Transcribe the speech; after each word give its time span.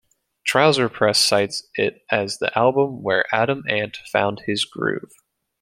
"Trouser 0.43 0.89
Press" 0.89 1.19
cites 1.19 1.69
it 1.75 2.01
as 2.09 2.39
the 2.39 2.49
album 2.57 3.03
where 3.03 3.25
Adam 3.31 3.61
Ant 3.69 3.97
"found 4.11 4.39
his 4.47 4.65
groove". 4.65 5.11